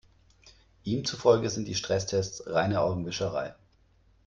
[0.83, 3.53] Ihm zufolge sind die Stresstests reine Augenwischerei.